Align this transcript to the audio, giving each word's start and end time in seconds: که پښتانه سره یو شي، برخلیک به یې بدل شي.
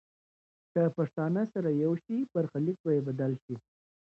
که 0.73 0.81
پښتانه 0.97 1.41
سره 1.53 1.69
یو 1.83 1.93
شي، 2.03 2.17
برخلیک 2.33 2.77
به 2.83 2.91
یې 2.95 3.01
بدل 3.07 3.31
شي. 3.43 3.55